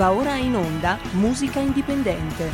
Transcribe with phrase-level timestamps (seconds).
[0.00, 2.50] Va ora in onda Musica Indipendente.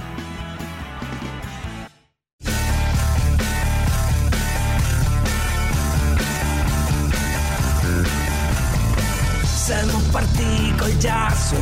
[9.44, 11.54] Siamo partiti col giasso,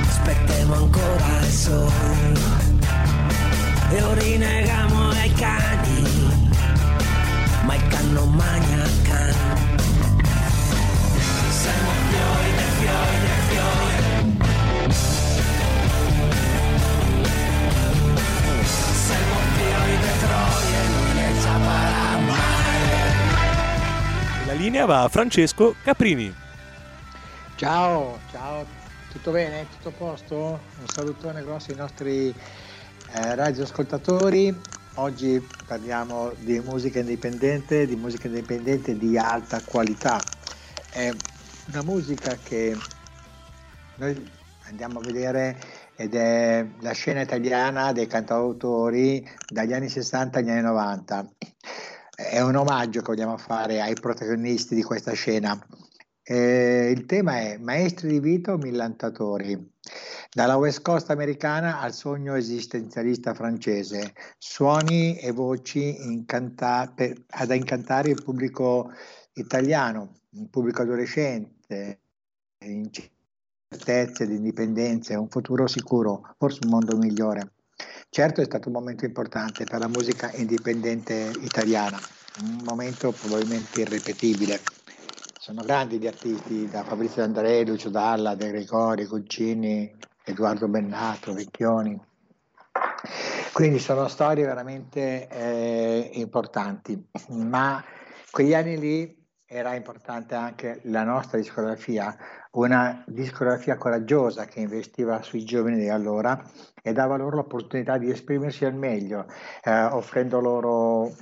[0.00, 2.32] aspettiamo ancora il sole
[3.92, 6.02] e rinegamo ai cani,
[7.66, 9.03] ma il can non magna
[24.54, 26.32] linea va a Francesco Caprini.
[27.56, 28.64] Ciao, ciao,
[29.10, 29.66] tutto bene?
[29.76, 30.36] Tutto a posto?
[30.36, 34.54] Un salutone grosso ai nostri eh, radioascoltatori.
[34.94, 40.20] Oggi parliamo di musica indipendente, di musica indipendente di alta qualità.
[40.90, 41.10] È
[41.72, 42.76] una musica che
[43.96, 44.30] noi
[44.68, 45.58] andiamo a vedere
[45.96, 51.28] ed è la scena italiana dei cantautori dagli anni 60 agli anni 90.
[52.16, 55.58] È un omaggio che vogliamo fare ai protagonisti di questa scena.
[56.22, 59.72] Eh, il tema è Maestri di vita o millantatori?
[60.30, 68.10] Dalla West Coast americana al sogno esistenzialista francese, suoni e voci incanta- per- ad incantare
[68.10, 68.92] il pubblico
[69.32, 71.98] italiano, il pubblico adolescente,
[72.58, 77.53] in certezze di indipendenza, un futuro sicuro, forse un mondo migliore.
[78.14, 81.98] Certo è stato un momento importante per la musica indipendente italiana,
[82.42, 84.60] un momento probabilmente irripetibile.
[85.36, 89.92] Sono grandi gli artisti, da Fabrizio D'Andrea, Lucio Dalla, De Gregori, Guccini,
[90.22, 92.00] Edoardo Bennato, Vecchioni.
[93.52, 97.82] Quindi sono storie veramente eh, importanti, ma
[98.30, 102.16] quegli anni lì era importante anche la nostra discografia,
[102.54, 106.42] una discografia coraggiosa che investiva sui giovani di allora
[106.82, 109.26] e dava loro l'opportunità di esprimersi al meglio,
[109.62, 111.14] eh, offrendo loro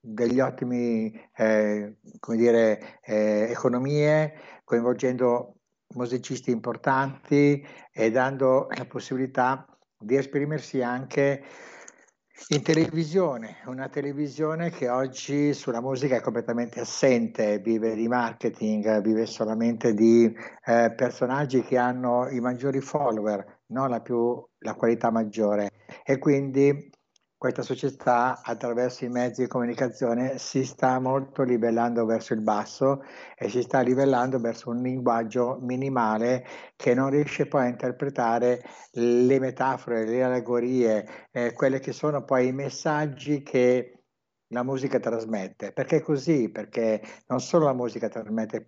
[0.00, 1.96] degli ottimi eh,
[2.28, 4.34] dire, eh, economie,
[4.64, 5.54] coinvolgendo
[5.94, 9.66] musicisti importanti e dando la possibilità
[9.98, 11.42] di esprimersi anche
[12.48, 19.26] in televisione, una televisione che oggi sulla musica è completamente assente, vive di marketing, vive
[19.26, 20.32] solamente di
[20.64, 25.70] eh, personaggi che hanno i maggiori follower, non la, più, la qualità maggiore.
[26.04, 26.90] E quindi
[27.38, 33.04] questa società attraverso i mezzi di comunicazione si sta molto livellando verso il basso
[33.36, 36.44] e si sta livellando verso un linguaggio minimale
[36.74, 42.48] che non riesce poi a interpretare le metafore, le allegorie, eh, quelle che sono poi
[42.48, 43.97] i messaggi che
[44.48, 48.64] la musica trasmette, perché è così, perché non solo la musica trasmette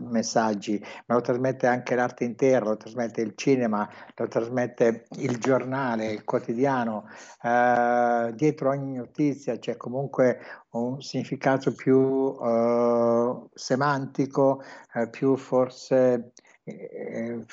[0.00, 6.10] messaggi, ma lo trasmette anche l'arte intera, lo trasmette il cinema, lo trasmette il giornale,
[6.12, 7.08] il quotidiano,
[7.42, 10.38] eh, dietro ogni notizia c'è comunque
[10.70, 14.62] un significato più eh, semantico,
[14.94, 16.32] eh, più forse
[16.64, 17.44] eh,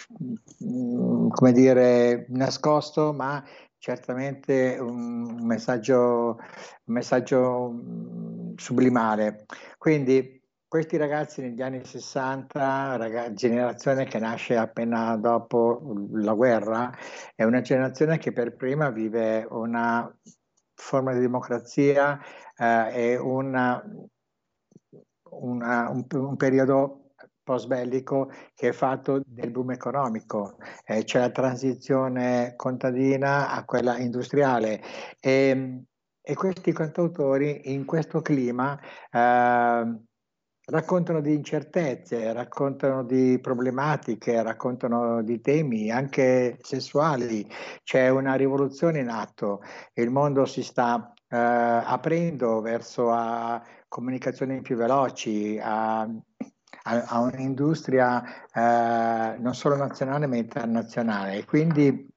[0.57, 3.44] come dire nascosto, ma
[3.80, 9.46] certamente un messaggio, un messaggio mm, sublimare.
[9.78, 15.82] Quindi questi ragazzi negli anni 60, ragazzi, generazione che nasce appena dopo
[16.12, 16.92] la guerra,
[17.34, 20.16] è una generazione che per prima vive una
[20.76, 22.20] forma di democrazia
[22.56, 23.84] eh, e una,
[25.32, 26.99] una, un, un periodo
[27.50, 33.98] post bellico che è fatto del boom economico, eh, c'è la transizione contadina a quella
[33.98, 34.80] industriale.
[35.20, 35.82] E,
[36.22, 38.80] e questi cantautori in questo clima
[39.10, 40.00] eh,
[40.66, 47.50] raccontano di incertezze, raccontano di problematiche, raccontano di temi anche sessuali,
[47.84, 54.76] c'è una rivoluzione in atto, il mondo si sta eh, aprendo verso a comunicazioni più
[54.76, 56.08] veloci, a
[56.84, 58.24] a, a un'industria
[58.54, 61.36] eh, non solo nazionale ma internazionale.
[61.36, 62.08] E quindi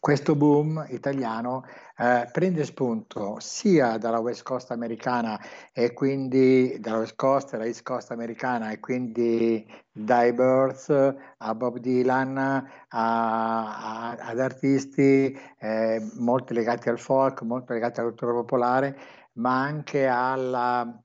[0.00, 1.64] questo boom italiano
[1.96, 5.38] eh, prende spunto sia dalla West Coast americana
[5.72, 11.54] e quindi dalla West Coast e la East Coast americana e quindi dai Birds a
[11.54, 18.32] Bob Dylan a, a, ad artisti eh, molto legati al folk, molto legati alla cultura
[18.32, 18.96] popolare,
[19.34, 21.02] ma anche alla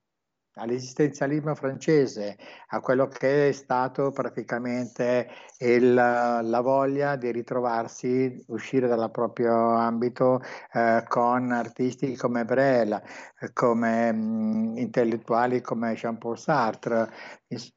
[0.55, 5.29] all'esistenzialismo francese, a quello che è stato praticamente
[5.59, 10.41] il, la voglia di ritrovarsi, uscire dal proprio ambito
[10.71, 13.01] eh, con artisti come Brel,
[13.53, 17.09] come mh, intellettuali come Jean-Paul Sartre,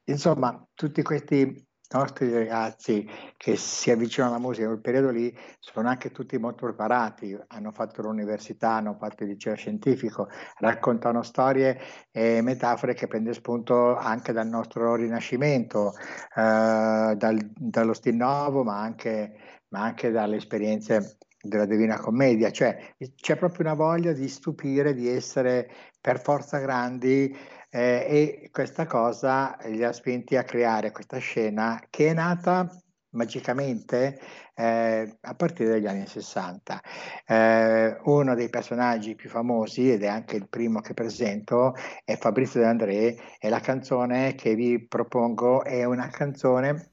[0.05, 3.07] insomma tutti questi nostri ragazzi
[3.37, 7.71] che si avvicinano alla musica in quel periodo lì sono anche tutti molto preparati, hanno
[7.71, 10.27] fatto l'università, hanno fatto il liceo scientifico,
[10.59, 11.79] raccontano storie
[12.11, 15.93] e metafore che prende spunto anche dal nostro rinascimento,
[16.35, 19.33] eh, dal, dallo Stinnovo, ma anche,
[19.69, 25.07] ma anche dalle esperienze della Divina Commedia, cioè c'è proprio una voglia di stupire, di
[25.07, 25.69] essere
[26.01, 27.35] per forza grandi
[27.77, 32.67] eh, e questa cosa li ha spinti a creare questa scena che è nata
[33.11, 34.19] magicamente
[34.55, 36.81] eh, a partire dagli anni 60.
[37.25, 42.61] Eh, uno dei personaggi più famosi, ed è anche il primo che presento, è Fabrizio
[42.61, 46.91] De André e la canzone che vi propongo è una canzone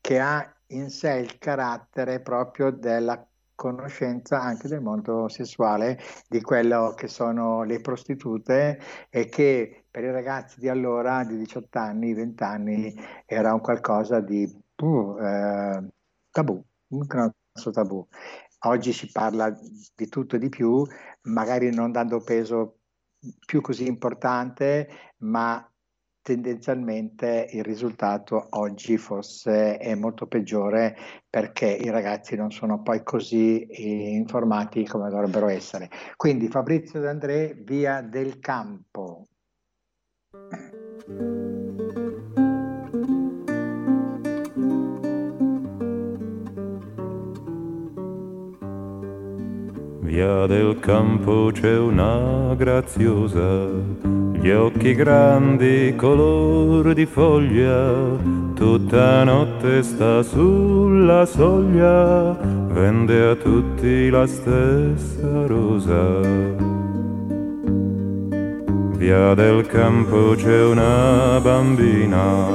[0.00, 3.24] che ha in sé il carattere proprio della
[3.58, 5.98] conoscenza anche del mondo sessuale,
[6.28, 8.80] di quello che sono le prostitute
[9.10, 12.94] e che per i ragazzi di allora, di 18 anni, 20 anni,
[13.26, 14.44] era un qualcosa di
[14.76, 15.88] uh,
[16.30, 18.06] tabù, un grosso tabù.
[18.62, 19.56] Oggi si parla
[19.94, 20.84] di tutto e di più,
[21.22, 22.78] magari non dando peso
[23.44, 24.88] più così importante,
[25.18, 25.68] ma
[26.28, 30.94] tendenzialmente il risultato oggi forse è molto peggiore
[31.30, 33.66] perché i ragazzi non sono poi così
[34.14, 35.88] informati come dovrebbero essere.
[36.16, 39.26] Quindi Fabrizio D'André, via del campo.
[50.00, 57.92] Via del campo c'è una graziosa gli occhi grandi color di foglia,
[58.54, 62.32] tutta notte sta sulla soglia,
[62.68, 66.67] vende a tutti la stessa rosa.
[69.08, 72.46] Via del campo c'è una bambina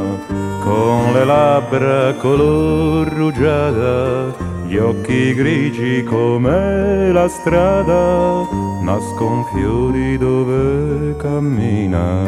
[0.61, 4.31] con le labbra color rugiada
[4.67, 8.47] gli occhi grigi come la strada,
[8.83, 12.21] nascon fiori dove cammina.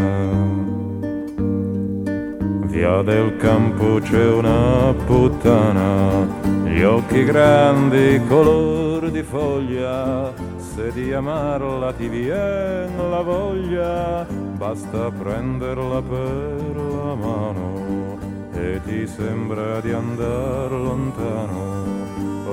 [2.66, 6.28] Via del campo c'è una puttana,
[6.64, 10.34] gli occhi grandi color di foglia,
[10.76, 14.28] se di amarla ti vien la voglia,
[14.58, 18.18] basta prenderla per la mano
[18.52, 21.96] e ti sembra di andar lontano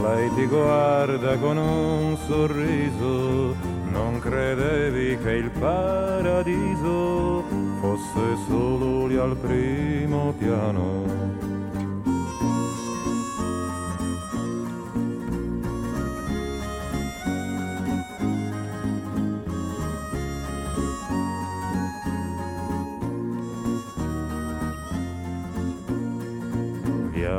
[0.02, 3.54] lei ti guarda con un sorriso,
[3.90, 7.44] non credevi che il paradiso
[7.80, 11.41] fosse solo lì al primo piano.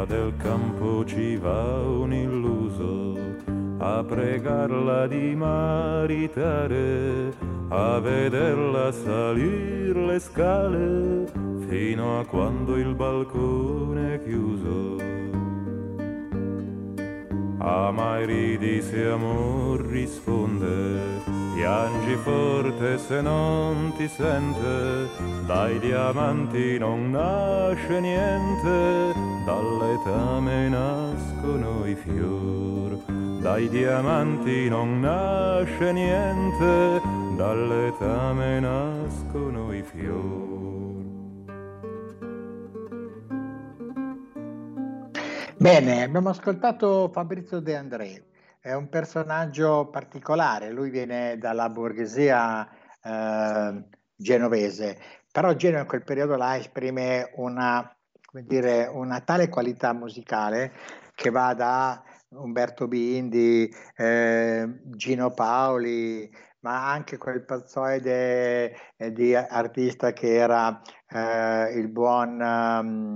[0.06, 3.18] Del campo ci va un illuso
[3.80, 7.34] a pregarla di maritare,
[7.70, 11.26] a vederla salir le scale
[11.68, 15.02] fino a quando il balcone è chiuso.
[17.60, 21.32] A mai ridi se amor risponde
[21.64, 25.08] Piangi forte se non ti sente,
[25.46, 29.14] dai diamanti non nasce niente,
[29.46, 32.96] dall'etame nascono i fior.
[33.42, 37.02] Dai diamanti non nasce niente,
[37.36, 41.02] dall'etame nascono i fior.
[45.58, 48.26] Bene, abbiamo ascoltato Fabrizio De André
[48.64, 52.66] è un personaggio particolare, lui viene dalla borghesia
[53.04, 53.84] eh,
[54.16, 54.98] genovese,
[55.30, 57.94] però Genova in quel periodo là esprime una,
[58.42, 60.74] dire, una tale qualità musicale
[61.14, 66.30] che va da Umberto Bindi, eh, Gino Paoli,
[66.62, 73.16] ma anche quel pazzoide eh, di artista che era eh, il buon, um,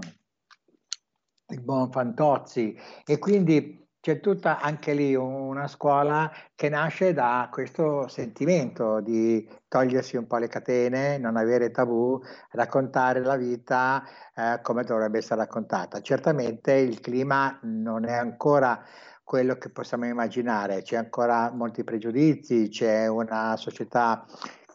[1.47, 2.77] il buon Fantozzi.
[3.05, 10.15] E quindi c'è tutta anche lì una scuola che nasce da questo sentimento di togliersi
[10.15, 12.17] un po' le catene, non avere tabù,
[12.51, 14.01] raccontare la vita
[14.33, 15.99] eh, come dovrebbe essere raccontata.
[15.99, 18.81] Certamente il clima non è ancora
[19.25, 24.25] quello che possiamo immaginare, c'è ancora molti pregiudizi, c'è una società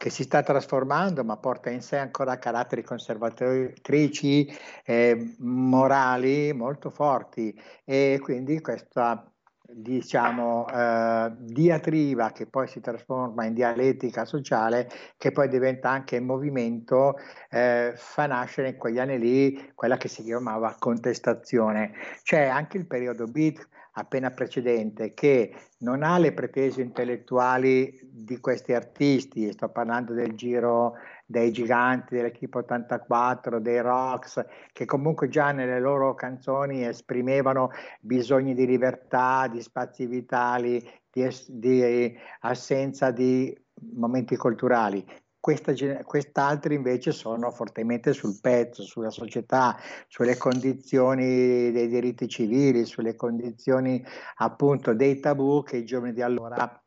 [0.03, 7.57] che si sta trasformando ma porta in sé ancora caratteri conservatrici, eh, morali molto forti
[7.85, 9.25] e quindi questa
[9.65, 17.15] diciamo, eh, diatriba che poi si trasforma in dialettica sociale, che poi diventa anche movimento,
[17.49, 21.93] eh, fa nascere in quegli anni lì quella che si chiamava contestazione.
[22.23, 28.73] C'è anche il periodo beat appena precedente che non ha le pretese intellettuali di questi
[28.73, 30.93] artisti, sto parlando del giro
[31.25, 38.65] dei giganti dell'equipe 84, dei Rocks, che comunque già nelle loro canzoni esprimevano bisogni di
[38.65, 40.79] libertà, di spazi vitali,
[41.11, 43.55] di, di assenza di
[43.95, 45.05] momenti culturali.
[45.43, 45.73] Questa,
[46.05, 49.75] quest'altri invece sono fortemente sul pezzo, sulla società,
[50.07, 54.01] sulle condizioni dei diritti civili, sulle condizioni
[54.37, 56.81] appunto dei tabù che i giovani di allora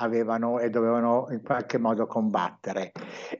[0.00, 2.90] avevano e dovevano in qualche modo combattere.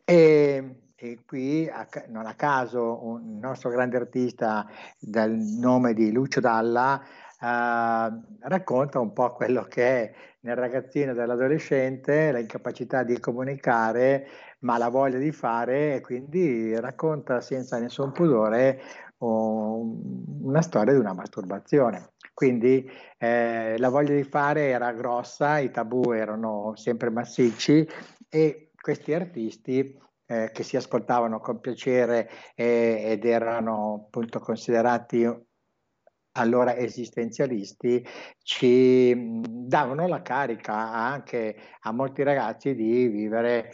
[0.04, 1.68] E, e qui,
[2.06, 4.64] non a caso, un nostro grande artista
[5.00, 7.02] dal nome di Lucio Dalla
[7.40, 14.26] racconta un po' quello che è nel ragazzino dell'adolescente, l'incapacità di comunicare,
[14.60, 18.80] ma la voglia di fare, e quindi racconta senza nessun pudore
[19.18, 22.12] una storia di una masturbazione.
[22.32, 27.86] Quindi eh, la voglia di fare era grossa, i tabù erano sempre massicci
[28.30, 35.28] e questi artisti eh, che si ascoltavano con piacere eh, ed erano appunto considerati
[36.32, 38.06] allora esistenzialisti
[38.42, 43.72] ci davano la carica anche a molti ragazzi di vivere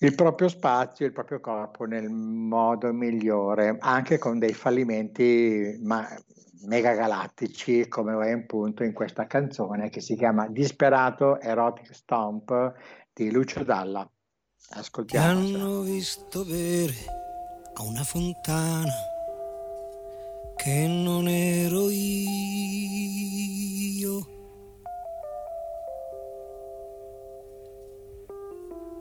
[0.00, 6.06] il proprio spazio, il proprio corpo nel modo migliore, anche con dei fallimenti ma
[6.66, 12.74] megagalattici come è in punto in questa canzone che si chiama Disperato Erotic Stomp
[13.12, 14.08] di Lucio Dalla.
[14.70, 15.44] Ascoltiamo.
[15.44, 16.94] Ti hanno visto bere
[17.74, 19.17] a una fontana
[20.58, 22.26] che non ero io.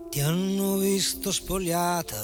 [0.10, 2.16] Ti hanno visto spogliata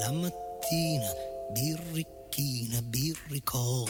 [0.00, 1.10] la mattina,
[1.52, 3.84] birricchina, birricò.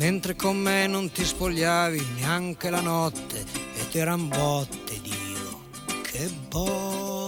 [0.00, 5.60] mentre con me non ti spogliavi neanche la notte ed eran botte, Dio,
[6.02, 7.19] che botte.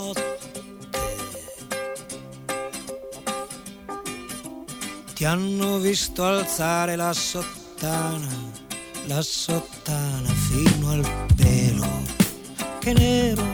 [5.23, 8.27] Ti hanno visto alzare la sottana,
[9.07, 11.87] la sottana fino al pelo,
[12.81, 13.47] che nero.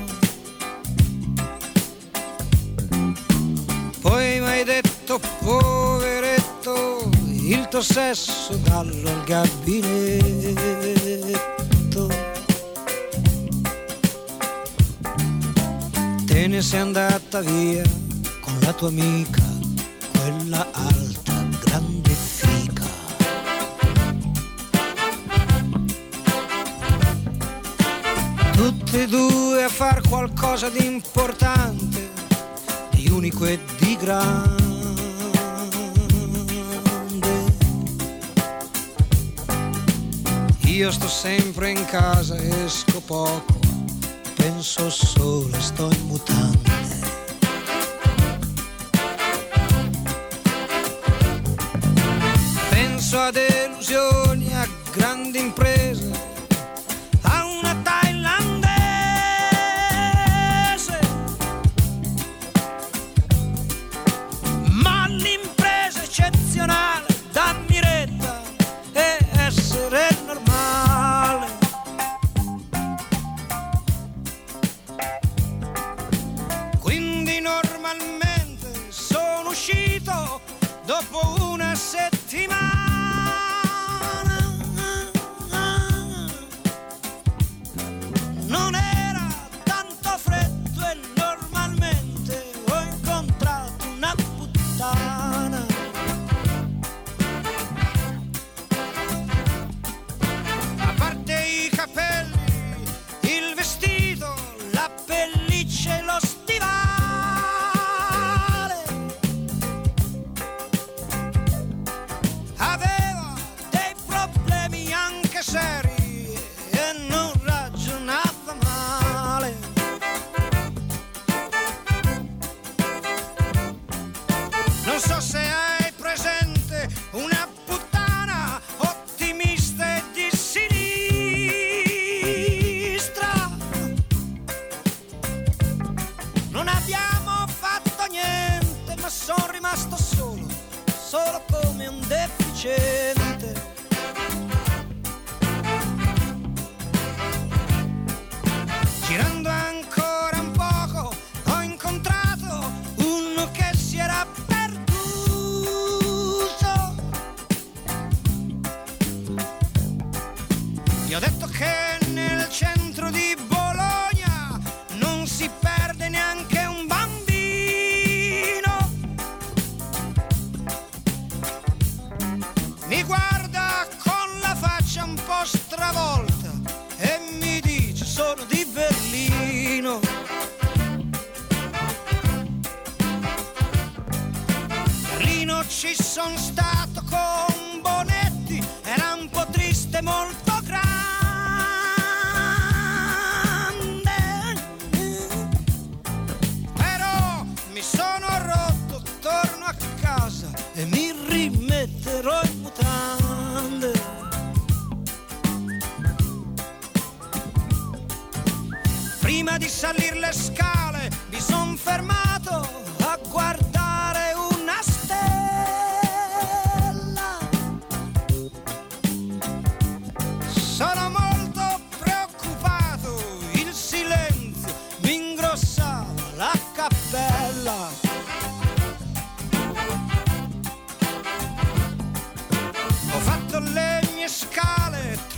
[4.00, 9.76] Poi mi hai detto poveretto il tuo sesso dallo al gabinetto.
[16.24, 17.82] Te ne sei andata via
[18.40, 19.42] con la tua amica,
[20.12, 20.97] quella alta,
[28.90, 32.10] Tutte e due a far qualcosa di importante,
[32.92, 34.62] di unico e di grande
[40.60, 43.58] Io sto sempre in casa, esco poco,
[44.34, 46.70] penso solo, sto in mutande.
[52.70, 56.07] Penso a delusioni, a grandi imprese,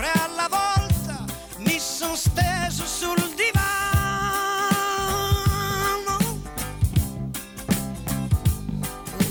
[0.01, 1.25] tre alla volta,
[1.59, 3.61] mi sono steso sul divano.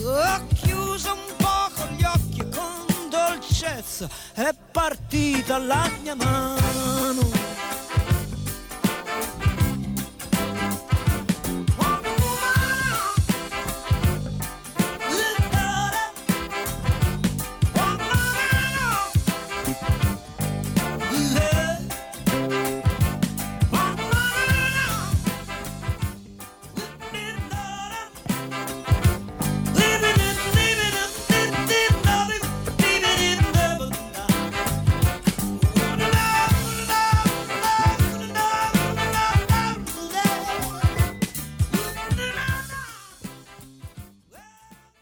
[0.03, 6.58] Ho chiuso un poco gli occhi con dolcezza è partita la mia mano.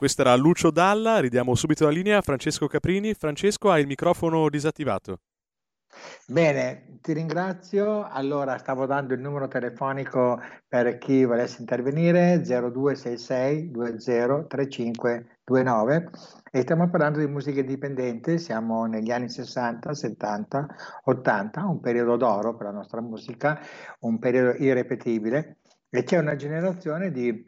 [0.07, 3.13] Questa era Lucio Dalla, ridiamo subito la linea a Francesco Caprini.
[3.13, 5.19] Francesco ha il microfono disattivato.
[6.25, 8.07] Bene, ti ringrazio.
[8.07, 16.09] Allora, stavo dando il numero telefonico per chi volesse intervenire, 0266 20 3529
[16.51, 20.67] e stiamo parlando di musica indipendente, siamo negli anni 60, 70,
[21.03, 23.59] 80, un periodo d'oro per la nostra musica,
[23.99, 25.57] un periodo irrepetibile
[25.89, 27.43] e c'è una generazione di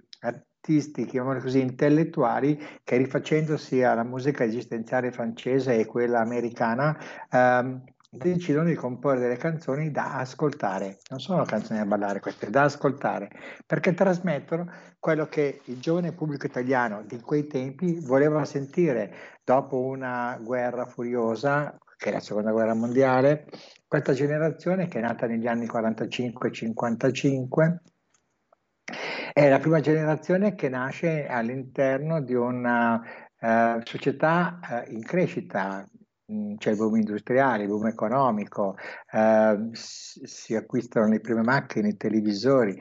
[0.70, 6.96] artisti, chiamiamoli così, intellettuali che rifacendosi alla musica esistenziale francese e quella americana
[7.32, 12.64] ehm, decidono di comporre delle canzoni da ascoltare, non sono canzoni da ballare queste, da
[12.64, 13.30] ascoltare,
[13.66, 20.38] perché trasmettono quello che il giovane pubblico italiano di quei tempi voleva sentire dopo una
[20.42, 23.48] guerra furiosa, che è la seconda guerra mondiale,
[23.88, 27.78] questa generazione che è nata negli anni 45-55
[29.34, 33.02] è la prima generazione che nasce all'interno di una
[33.39, 35.88] eh, società eh, in crescita,
[36.32, 38.75] Mm, c'è il boom industriale, il boom economico,
[39.12, 42.80] eh, si acquistano le prime macchine, i televisori,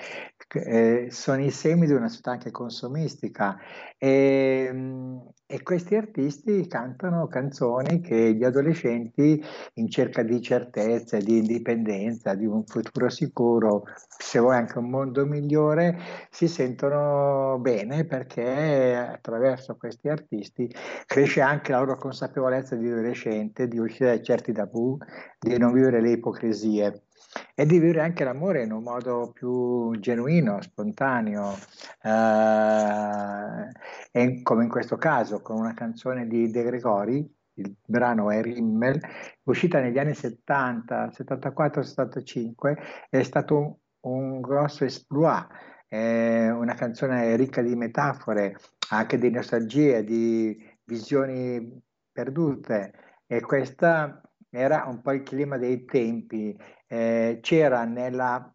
[0.54, 3.56] eh, sono i semi di una società anche consumistica.
[3.98, 5.18] E, mm,
[5.50, 9.42] e questi artisti cantano canzoni che gli adolescenti
[9.74, 13.84] in cerca di certezza, di indipendenza, di un futuro sicuro,
[14.18, 15.98] se vuoi anche un mondo migliore,
[16.30, 20.70] si sentono bene perché attraverso questi artisti
[21.06, 24.98] cresce anche la loro consapevolezza di adolescente, di uscire da certi tabù,
[25.38, 27.07] di non vivere le ipocrisie
[27.54, 31.56] e di vivere anche l'amore in un modo più genuino, spontaneo,
[32.02, 33.72] eh,
[34.42, 39.00] come in questo caso con una canzone di De Gregori, il brano è Rimmel,
[39.44, 42.78] uscita negli anni 70, 74, 75,
[43.10, 45.46] è stato un, un grosso esploit,
[45.86, 48.56] è una canzone ricca di metafore,
[48.90, 52.92] anche di nostalgie, di visioni perdute.
[53.26, 56.56] E questa era un po' il clima dei tempi,
[56.86, 58.52] eh, c'era nella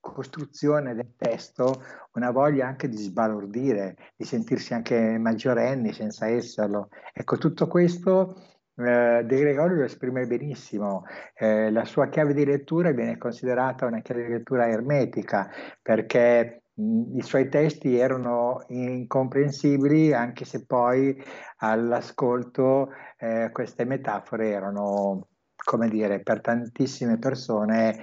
[0.00, 6.88] costruzione del testo una voglia anche di sbalordire, di sentirsi anche maggiorenni senza esserlo.
[7.12, 8.34] Ecco, tutto questo
[8.76, 11.04] eh, De Gregorio lo esprime benissimo.
[11.34, 15.50] Eh, la sua chiave di lettura viene considerata una chiave di lettura ermetica
[15.82, 21.20] perché i suoi testi erano incomprensibili anche se poi
[21.58, 27.98] all'ascolto eh, queste metafore erano, come dire, per tantissime persone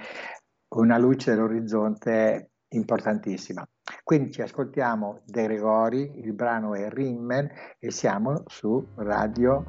[0.74, 3.66] una luce dell'orizzonte importantissima.
[4.02, 9.64] Quindi ci ascoltiamo De Gregori, il brano è Rimmel e siamo su Radio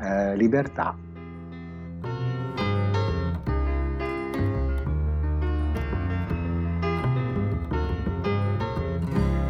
[0.00, 1.11] eh, Libertà.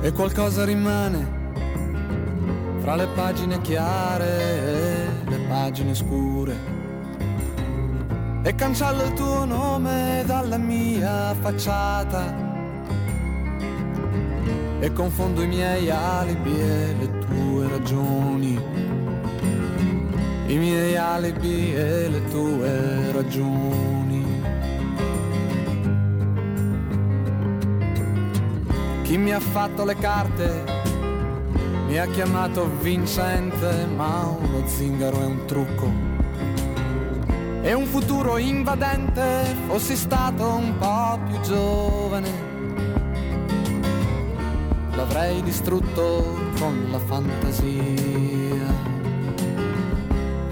[0.04, 1.40] E qualcosa rimane
[2.80, 6.56] fra le pagine chiare e le pagine scure.
[8.42, 12.34] E cancello il tuo nome dalla mia facciata
[14.80, 18.60] e confondo i miei alibi e le tue ragioni.
[20.48, 24.01] I miei alibi e le tue ragioni.
[29.12, 30.64] Chi mi ha fatto le carte
[31.86, 35.92] mi ha chiamato vincente, ma uno zingaro è un trucco.
[37.60, 42.30] E un futuro invadente, fossi stato un po' più giovane
[44.94, 48.64] l'avrei distrutto con la fantasia.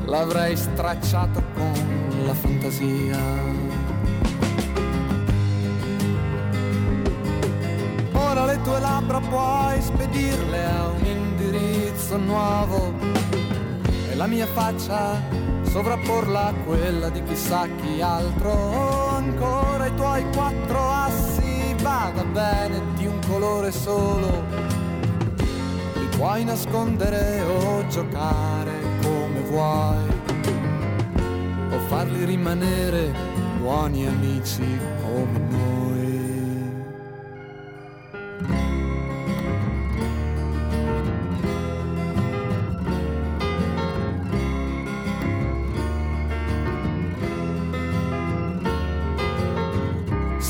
[0.05, 3.61] L'avrei stracciato con la fantasia.
[8.71, 12.93] Tue labbra puoi spedirle a un indirizzo nuovo
[14.09, 15.21] e la mia faccia
[15.63, 19.09] sovrapporla a quella di chissà chi altro.
[19.09, 24.45] Ancora i tuoi quattro assi vada bene di un colore solo.
[25.95, 30.09] Li puoi nascondere o giocare come vuoi,
[31.73, 33.13] o farli rimanere
[33.59, 35.70] buoni amici come noi.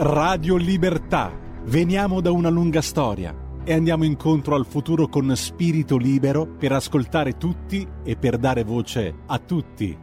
[0.00, 1.36] Radio Libertà.
[1.64, 3.34] Veniamo da una lunga storia
[3.64, 9.12] e andiamo incontro al futuro con spirito libero per ascoltare tutti e per dare voce
[9.26, 9.98] a tutti.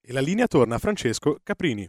[0.00, 1.88] E la linea torna a Francesco Caprini.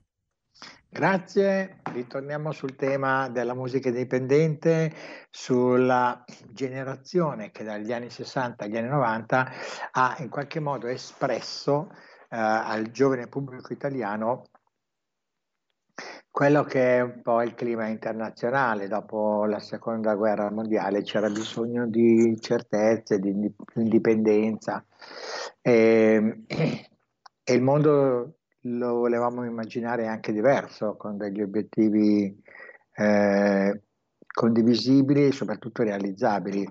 [0.87, 4.93] Grazie, ritorniamo sul tema della musica indipendente,
[5.31, 9.51] sulla generazione che dagli anni 60 agli anni 90
[9.89, 14.45] ha in qualche modo espresso eh, al giovane pubblico italiano
[16.33, 18.87] quello che è un po' il clima internazionale.
[18.87, 24.83] Dopo la seconda guerra mondiale c'era bisogno di certezze, di indipendenza
[25.61, 26.43] e,
[27.43, 32.35] e il mondo lo volevamo immaginare anche diverso, con degli obiettivi
[32.95, 33.81] eh,
[34.33, 36.67] condivisibili e soprattutto realizzabili.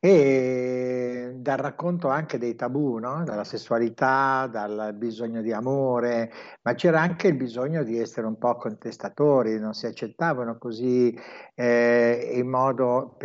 [0.00, 3.24] E dal racconto anche dei tabù, no?
[3.24, 6.30] dalla sessualità, dal bisogno di amore,
[6.62, 11.18] ma c'era anche il bisogno di essere un po' contestatori, non si accettavano così
[11.54, 13.16] eh, in, modo,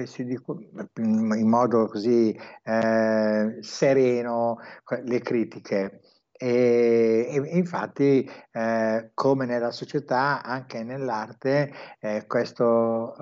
[0.95, 4.57] in, modo, così eh, sereno
[5.03, 6.01] le critiche.
[6.41, 13.13] E, e infatti, eh, come nella società, anche nell'arte, eh, questo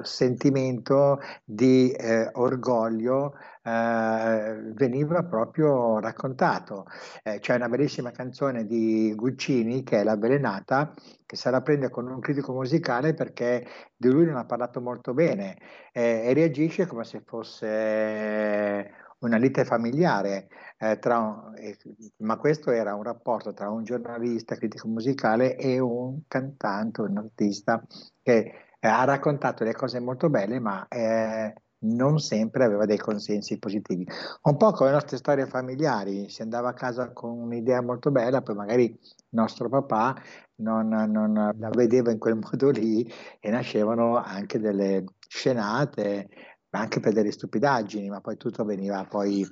[0.00, 6.86] eh, sentimento di eh, orgoglio eh, veniva proprio raccontato.
[7.24, 10.94] Eh, c'è una bellissima canzone di Guccini che è L'avvelenata,
[11.26, 15.14] che se la prende con un critico musicale perché di lui non ha parlato molto
[15.14, 15.56] bene
[15.92, 21.76] e reagisce come se fosse una lite familiare, eh, tra, eh,
[22.18, 27.82] ma questo era un rapporto tra un giornalista critico musicale e un cantante, un artista
[28.22, 31.54] che eh, ha raccontato le cose molto belle, ma eh,
[31.84, 34.06] non sempre aveva dei consensi positivi.
[34.42, 38.42] Un po' come le nostre storie familiari, si andava a casa con un'idea molto bella,
[38.42, 38.98] poi magari
[39.30, 40.14] nostro papà
[40.56, 46.28] non, non la vedeva in quel modo lì e nascevano anche delle scenate
[46.72, 49.46] anche per delle stupidaggini, ma poi tutto veniva poi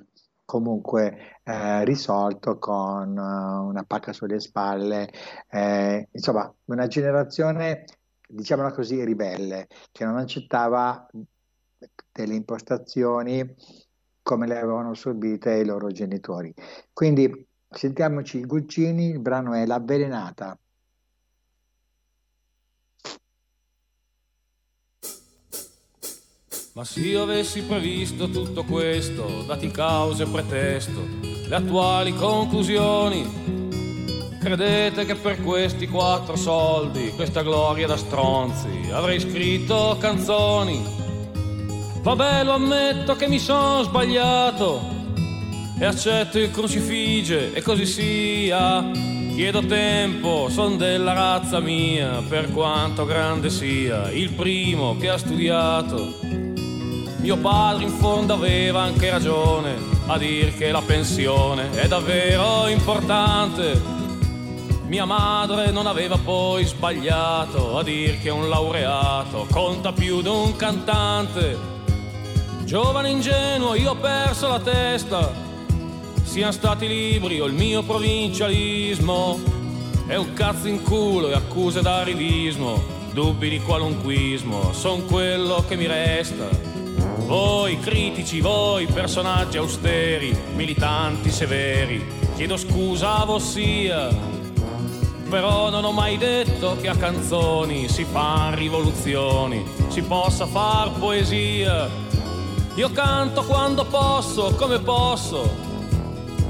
[0.45, 5.09] comunque eh, risolto con uh, una pacca sulle spalle,
[5.49, 7.85] eh, insomma una generazione,
[8.27, 11.07] diciamola così, ribelle, che non accettava
[12.11, 13.55] delle impostazioni
[14.21, 16.53] come le avevano subite i loro genitori.
[16.91, 20.57] Quindi sentiamoci i Guccini, il brano è L'avvelenata.
[26.73, 31.05] Ma se io avessi previsto tutto questo, dati cause e pretesto,
[31.45, 33.27] le attuali conclusioni,
[34.39, 40.81] credete che per questi quattro soldi, questa gloria da stronzi, avrei scritto canzoni?
[42.03, 44.79] Vabbè, lo ammetto che mi sono sbagliato
[45.77, 48.89] e accetto il crucifige e così sia.
[49.35, 56.30] Chiedo tempo, son della razza mia, per quanto grande sia, il primo che ha studiato
[57.21, 59.75] mio padre in fondo aveva anche ragione
[60.07, 63.79] a dir che la pensione è davvero importante.
[64.87, 70.55] Mia madre non aveva poi sbagliato a dir che un laureato conta più di un
[70.55, 71.57] cantante.
[72.63, 75.31] Giovane ingenuo, io ho perso la testa.
[76.23, 79.39] Siano stati libri o il mio provincialismo.
[80.07, 85.85] È un cazzo in culo e accuse d'arivismo, dubbi di qualunquismo, son quello che mi
[85.85, 86.80] resta.
[87.17, 92.03] Voi critici, voi personaggi austeri, militanti severi,
[92.35, 94.09] chiedo scusa a vossia,
[95.29, 101.89] però non ho mai detto che a canzoni si fan rivoluzioni, si possa far poesia.
[102.75, 105.49] Io canto quando posso, come posso,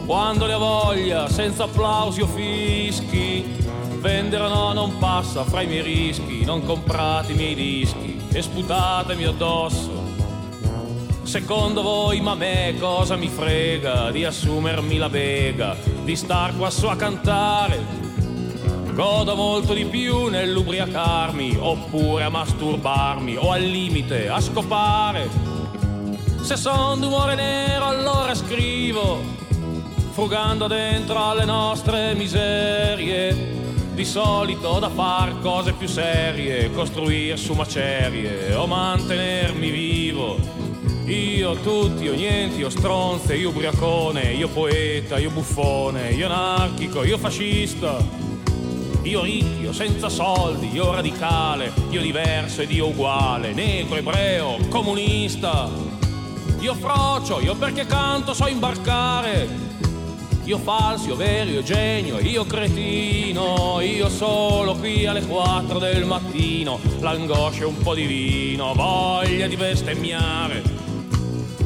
[0.06, 3.60] quando le ho voglia, senza applausi o fischi.
[4.00, 9.26] Vendere no non passa fra i miei rischi, non comprate i miei dischi e sputatemi
[9.26, 10.01] addosso.
[11.24, 16.88] Secondo voi, ma me cosa mi frega di assumermi la bega, di star qua su
[16.88, 17.80] a cantare?
[18.94, 25.30] Godo molto di più nell'ubriacarmi, oppure a masturbarmi, o al limite a scopare.
[26.42, 29.22] Se son d'umore nero allora scrivo,
[30.12, 33.60] frugando dentro alle nostre miserie.
[33.94, 40.61] Di solito da far cose più serie, costruire su macerie o mantenermi vivo
[41.12, 47.17] io tutti, io niente, io stronze, io ubriacone, io poeta, io buffone, io anarchico, io
[47.17, 48.30] fascista.
[49.04, 55.69] Io ricchio, senza soldi, io radicale, io diverso ed io uguale, negro, ebreo, comunista.
[56.60, 59.69] Io frocio, io perché canto so imbarcare.
[60.43, 66.80] Io falso, io vero, io genio, io cretino, io solo qui alle 4 del mattino,
[67.00, 70.81] l'angoscia e un po' di vino, voglia di bestemmiare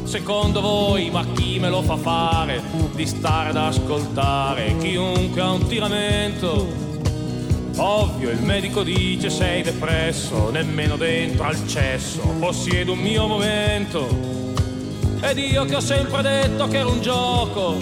[0.06, 2.62] Secondo voi, ma chi me lo fa fare
[2.94, 6.68] di stare ad ascoltare chiunque ha un tiramento?
[7.76, 14.06] Ovvio, il medico dice sei depresso, nemmeno dentro al cesso, possiedo un mio momento.
[15.22, 17.76] Ed io che ho sempre detto che era un gioco,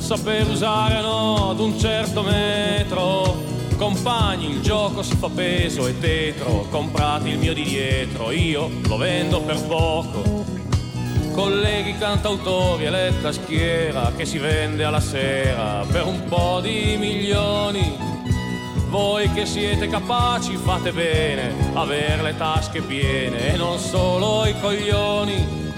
[0.00, 3.50] saper usare no ad un certo metro.
[3.76, 8.96] Compagni, il gioco si fa peso e tetro, comprati il mio di dietro, io lo
[8.96, 10.61] vendo per poco
[11.32, 17.96] colleghi cantautori eletta schiera che si vende alla sera per un po' di milioni.
[18.88, 25.70] Voi che siete capaci fate bene, avere le tasche piene e non solo i coglioni.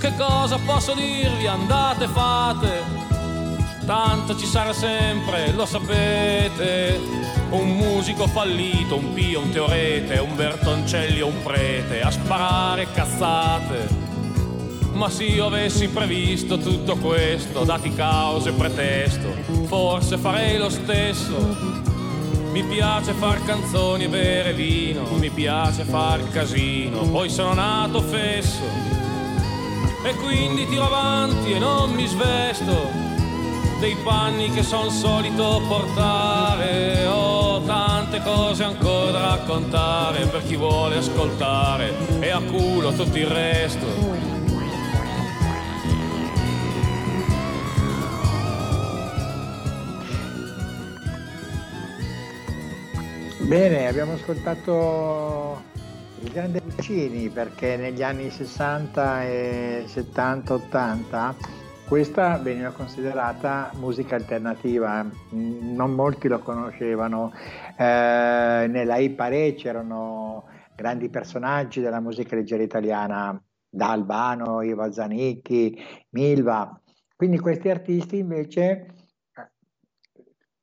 [0.00, 1.46] Che cosa posso dirvi?
[1.46, 3.00] Andate, fate.
[3.86, 6.98] Tanto ci sarà sempre, lo sapete.
[7.50, 14.11] Un musico fallito, un pio, un teorete, un Bertoncelli o un prete a sparare cazzate.
[14.92, 19.28] Ma se io avessi previsto tutto questo, dati cause e pretesto,
[19.64, 21.80] forse farei lo stesso.
[22.52, 28.60] Mi piace far canzoni e bere vino, mi piace far casino, poi sono nato fesso.
[30.04, 33.10] E quindi tiro avanti e non mi svesto
[33.82, 37.06] dei panni che son solito portare.
[37.06, 43.26] Ho tante cose ancora da raccontare per chi vuole ascoltare e a culo tutto il
[43.26, 44.21] resto.
[53.52, 55.60] Bene, abbiamo ascoltato
[56.22, 61.36] il grande Puccini perché negli anni 60 e 70, 80
[61.86, 67.30] questa veniva considerata musica alternativa, non molti lo conoscevano.
[67.76, 67.84] Eh,
[68.70, 73.38] nella Ipare c'erano grandi personaggi della musica leggera italiana,
[73.68, 75.78] da Albano, Ivo Zanicchi,
[76.12, 76.80] Milva.
[77.14, 79.01] Quindi questi artisti invece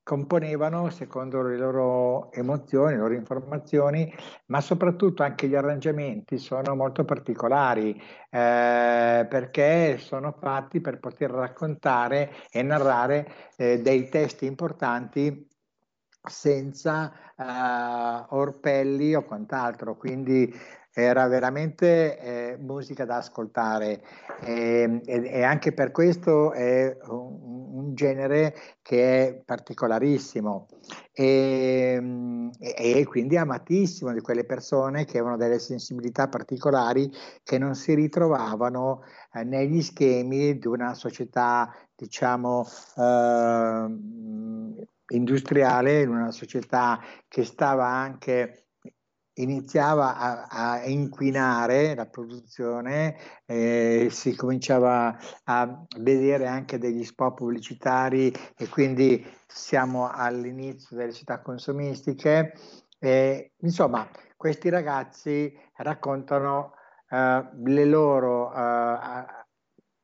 [0.10, 4.12] componevano secondo le loro emozioni, le loro informazioni,
[4.48, 7.94] ma soprattutto anche gli arrangiamenti sono molto particolari
[8.32, 15.48] eh, perché sono fatti per poter raccontare e narrare eh, dei testi importanti
[16.28, 20.52] senza eh, orpelli o quant'altro, quindi
[21.02, 24.02] era veramente eh, musica da ascoltare.
[24.42, 30.68] E, e, e, anche per questo è un, un genere che è particolarissimo.
[31.12, 37.12] E, e, quindi amatissimo di quelle persone che avevano delle sensibilità particolari
[37.44, 43.86] che non si ritrovavano eh, negli schemi di una società diciamo eh,
[45.10, 48.69] industriale, in una società che stava anche
[49.42, 58.34] iniziava a, a, inquinare la produzione, eh, si cominciava a vedere anche degli spot pubblicitari
[58.58, 62.54] e quindi siamo all'inizio delle città consumistiche.
[63.00, 66.74] Eh, insomma, questi ragazzi raccontano
[67.10, 69.39] eh, le loro uh,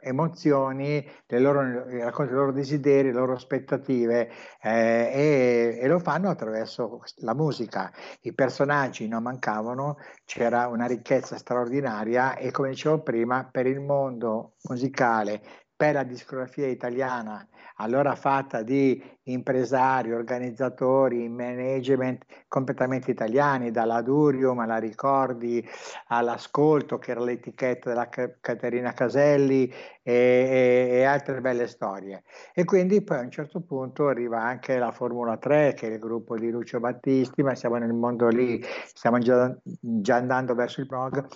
[0.05, 4.29] emozioni, loro, raccontano i loro desideri, le loro aspettative
[4.61, 7.91] eh, e, e, lo fanno attraverso la musica.
[8.21, 14.53] I personaggi non mancavano, c'era una ricchezza straordinaria e come dicevo prima, per il mondo
[14.69, 15.41] musicale,
[15.75, 17.45] per la discografia italiana
[17.77, 25.67] allora fatta di impresari, organizzatori, management completamente italiani, dalla Durium alla Ricordi
[26.07, 28.07] all'Ascolto, che era l'etichetta della
[28.39, 29.67] Caterina Caselli
[30.03, 32.23] e, e, e, altre belle storie.
[32.53, 35.99] E quindi poi a un certo punto arriva anche la Formula 3, che è il
[35.99, 40.87] gruppo di Lucio Battisti, ma siamo nel mondo lì, stiamo già, già andando verso il
[40.87, 41.27] blog,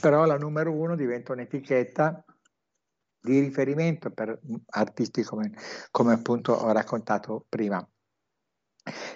[0.00, 2.24] però la numero uno diventa un'etichetta
[3.20, 5.52] di riferimento per artisti come,
[5.90, 7.86] come appunto ho raccontato prima.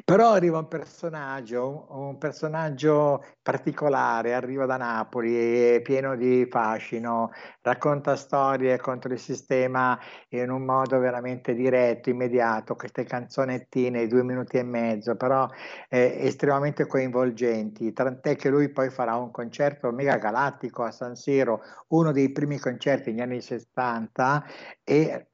[0.05, 5.35] Però arriva un personaggio, un personaggio particolare, arriva da Napoli,
[5.75, 7.31] è pieno di fascino,
[7.63, 9.99] racconta storie contro il sistema
[10.31, 15.49] in un modo veramente diretto, immediato, queste canzonettine, due minuti e mezzo, però
[15.89, 21.63] eh, estremamente coinvolgenti, tant'è che lui poi farà un concerto mega galattico a San Siro,
[21.89, 24.45] uno dei primi concerti negli anni 60
[24.85, 25.29] e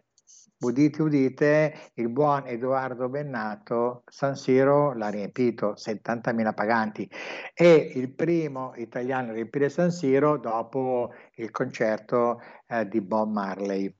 [0.60, 7.10] udite udite, il buon Edoardo Bennato San Siro l'ha riempito, 70.000 paganti.
[7.54, 13.94] È il primo italiano a riempire San Siro dopo il concerto eh, di Bob Marley.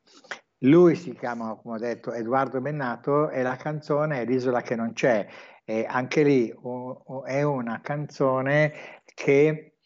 [0.64, 4.92] Lui si chiama, come ho detto, Edoardo Bennato e la canzone è L'isola che non
[4.92, 5.26] c'è.
[5.64, 8.72] E anche lì o, o è una canzone
[9.14, 9.76] che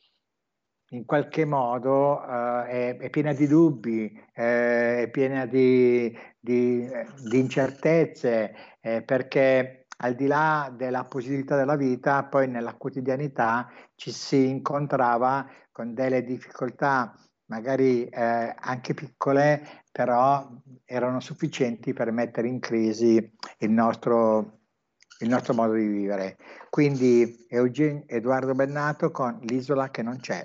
[0.94, 6.88] in qualche modo uh, è, è, piena di dubbi, eh, è piena di, di,
[7.28, 14.12] di incertezze, eh, perché al di là della positività della vita, poi nella quotidianità ci
[14.12, 17.14] si incontrava con delle difficoltà,
[17.46, 20.48] magari eh, anche piccole, però
[20.84, 23.16] erano sufficienti per mettere in crisi
[23.58, 24.60] il nostro,
[25.20, 26.36] il nostro modo di vivere.
[26.70, 30.44] Quindi Eugen, Edoardo Bennato con L'isola che non c'è.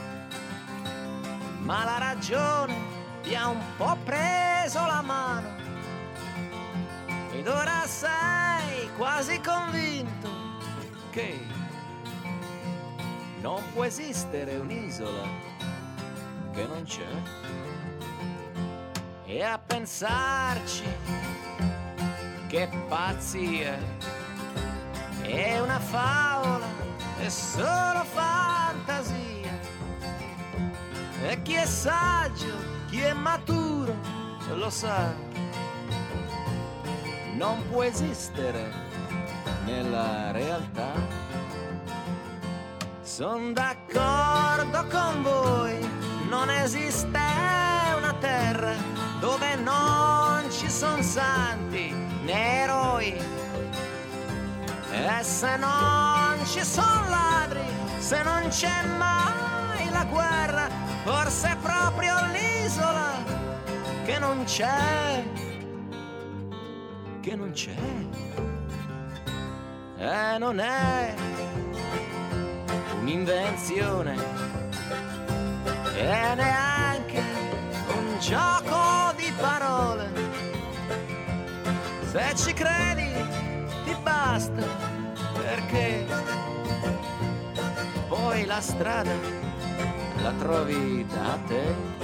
[1.63, 2.75] ma la ragione
[3.23, 5.49] ti ha un po' preso la mano
[7.31, 10.29] ed ora sei quasi convinto
[11.09, 11.39] che
[13.41, 15.49] non può esistere un'isola
[16.51, 17.07] che non c'è.
[19.25, 20.83] E a pensarci,
[22.47, 23.77] che pazzia,
[25.21, 26.65] è una favola,
[27.17, 29.20] è solo fantasia.
[31.23, 32.53] E chi è saggio,
[32.89, 33.95] chi è maturo,
[34.55, 35.13] lo sa,
[37.35, 38.71] non può esistere
[39.65, 40.91] nella realtà.
[43.01, 45.89] Sono d'accordo con voi,
[46.27, 47.19] non esiste
[47.95, 48.73] una terra
[49.19, 51.91] dove non ci sono santi
[52.23, 53.13] né eroi.
[54.91, 57.63] E se non ci sono ladri,
[57.99, 60.67] se non c'è mai la guerra,
[61.03, 63.13] forse è proprio l'isola
[64.05, 65.23] che non c'è,
[67.21, 67.75] che non c'è.
[69.97, 71.13] E non è
[72.99, 74.15] un'invenzione
[75.95, 77.23] e neanche
[77.87, 80.09] un gioco di parole.
[82.11, 83.09] Se ci credi
[83.85, 84.65] ti basta
[85.33, 86.05] perché
[88.07, 89.50] poi la strada
[90.21, 91.99] la trovi da te.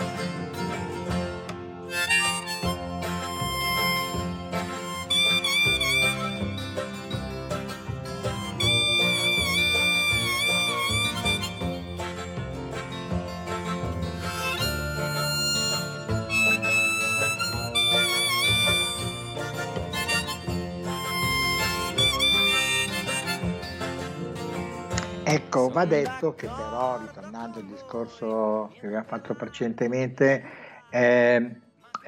[25.30, 30.44] Ecco, va detto che però, ritornando al discorso che abbiamo fatto precedentemente,
[30.90, 31.52] eh,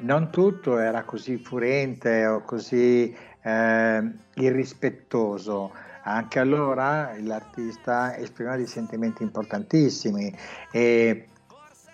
[0.00, 5.72] non tutto era così furente o così eh, irrispettoso.
[6.02, 10.34] Anche allora l'artista esprimeva dei sentimenti importantissimi
[10.70, 11.28] e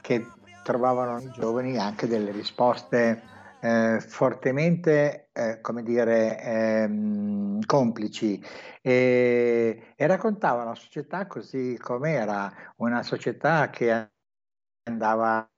[0.01, 0.27] che
[0.63, 3.35] trovavano i giovani anche delle risposte
[3.67, 8.41] eh, fortemente, eh, come dire, ehm, complici.
[8.81, 14.11] E, e raccontava la società così com'era, una società che
[14.85, 15.49] andava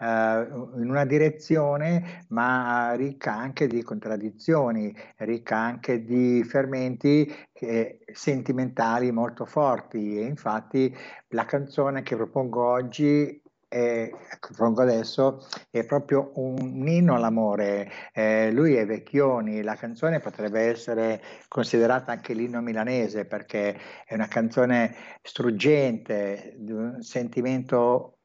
[0.00, 9.12] eh, in una direzione ma ricca anche di contraddizioni, ricca anche di fermenti eh, sentimentali
[9.12, 10.18] molto forti.
[10.18, 10.94] E infatti
[11.28, 13.41] la canzone che propongo oggi
[13.72, 17.90] eh, propongo adesso è proprio un inno all'amore.
[18.12, 24.28] Eh, lui è Vecchioni, la canzone potrebbe essere considerata anche l'inno milanese perché è una
[24.28, 28.18] canzone struggente, di un sentimento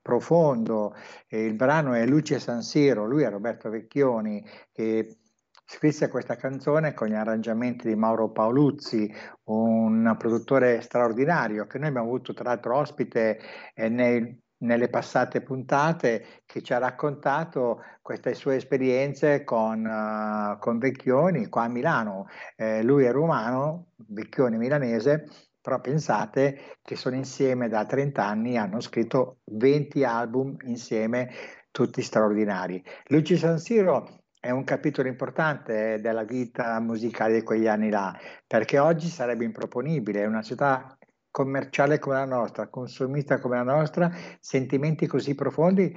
[0.00, 0.94] profondo.
[1.28, 5.16] il brano è Luce San Siro, lui è Roberto Vecchioni che
[5.64, 9.12] scrisse questa canzone con gli arrangiamenti di Mauro Paoluzzi,
[9.44, 13.40] un produttore straordinario che noi abbiamo avuto tra l'altro ospite
[13.74, 20.78] eh, nei nelle passate puntate che ci ha raccontato queste sue esperienze con, uh, con
[20.78, 22.28] Vecchioni qua a Milano.
[22.56, 25.26] Eh, lui è romano, Vecchioni milanese,
[25.60, 31.30] però pensate che sono insieme da 30 anni, hanno scritto 20 album insieme,
[31.70, 32.82] tutti straordinari.
[33.06, 38.12] Luci San Siro è un capitolo importante della vita musicale di quegli anni là,
[38.44, 40.96] perché oggi sarebbe improponibile, è una città
[41.32, 45.92] commerciale come la nostra, consumista come la nostra, sentimenti così profondi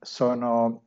[0.00, 0.84] sono,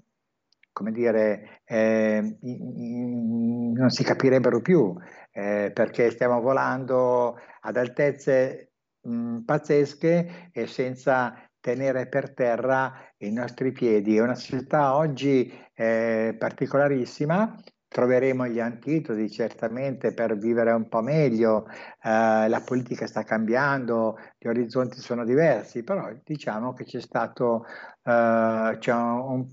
[0.71, 4.95] come dire, eh, non si capirebbero più,
[5.31, 8.71] eh, perché stiamo volando ad altezze
[9.01, 14.15] mh, pazzesche e senza tenere per terra i nostri piedi.
[14.15, 17.53] È una società oggi eh, particolarissima
[17.89, 21.65] troveremo gli antidoti certamente per vivere un po' meglio,
[22.03, 27.65] eh, la politica sta cambiando, gli orizzonti sono diversi, però diciamo che c'è stato,
[28.03, 29.45] eh, c'è un,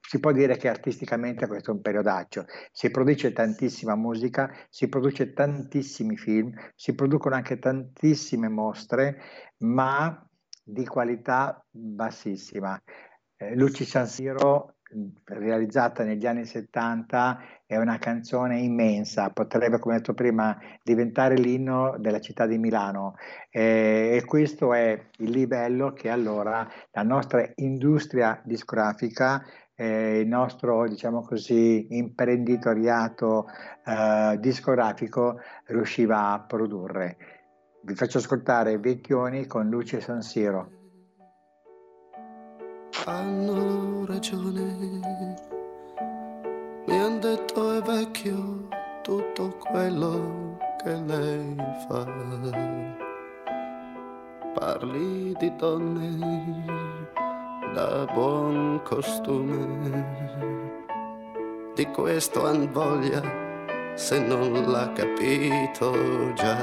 [0.00, 5.32] si può dire che artisticamente questo è un periodaggio, si produce tantissima musica, si produce
[5.32, 9.20] tantissimi film, si producono anche tantissime mostre,
[9.58, 10.24] ma
[10.62, 12.80] di qualità bassissima.
[13.36, 14.76] eh, Luci San Siro
[15.24, 22.20] realizzata negli anni 70 è una canzone immensa, potrebbe, come detto prima, diventare l'inno della
[22.20, 23.16] città di Milano.
[23.50, 30.86] Eh, e questo è il livello che allora la nostra industria discografica eh, il nostro,
[30.86, 33.46] diciamo così, imprenditoriato
[33.86, 37.16] eh, discografico riusciva a produrre.
[37.82, 40.79] Vi faccio ascoltare Vecchioni con Luce San Siro
[43.04, 44.62] hanno ragione.
[46.86, 48.68] Mi hanno detto è vecchio
[49.02, 51.56] tutto quello che lei
[51.88, 52.04] fa.
[54.54, 56.64] Parli di donne
[57.74, 60.18] da buon costume.
[61.74, 63.22] Di questo han voglia
[63.94, 66.58] se non l'ha capito già.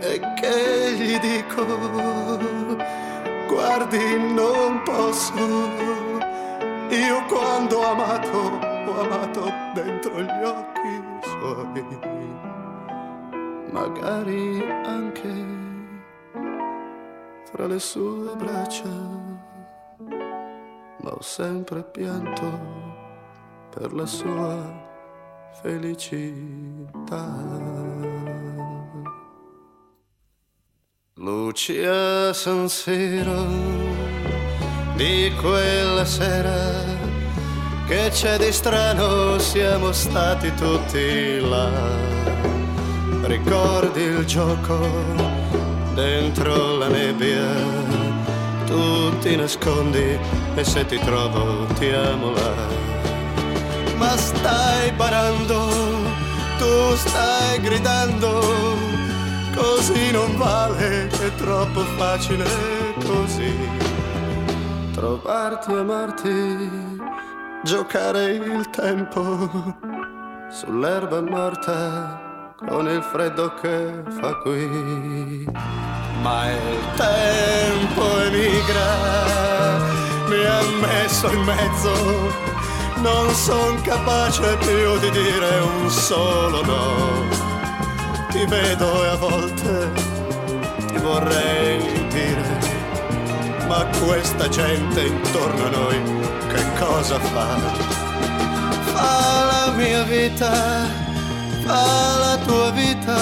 [0.00, 2.59] E che gli dico?
[3.60, 5.34] Guardi non posso.
[6.88, 8.38] Io quando ho amato,
[8.86, 11.84] ho amato dentro gli occhi suoi.
[13.70, 15.34] Magari anche
[17.52, 18.88] fra le sue braccia,
[21.02, 22.48] ma ho sempre pianto
[23.70, 24.56] per la sua
[25.62, 27.24] felicità.
[31.50, 33.44] Lucia San Siro
[34.94, 36.84] di quella sera
[37.88, 41.68] che c'è di strano siamo stati tutti là.
[43.22, 44.78] Ricordi il gioco
[45.94, 47.52] dentro la nebbia
[48.66, 50.16] tu ti nascondi
[50.54, 52.54] e se ti trovo ti amo là.
[53.96, 55.66] Ma stai barando
[56.58, 59.09] tu stai gridando
[59.60, 62.46] così non vale, è troppo facile
[63.04, 63.54] così.
[64.92, 66.70] Trovarti, amarti,
[67.62, 69.48] giocare il tempo
[70.50, 75.46] sull'erba morta con il freddo che fa qui.
[76.22, 79.78] Ma il tempo emigra,
[80.28, 81.92] mi ha messo in mezzo,
[82.96, 87.49] non son capace più di dire un solo no
[88.40, 89.92] ti vedo e a volte
[90.86, 92.58] ti vorrei dire,
[93.66, 95.98] ma questa gente intorno a noi
[96.48, 97.58] che cosa fa?
[98.94, 100.86] Fa la mia vita,
[101.66, 103.18] fa la tua vita,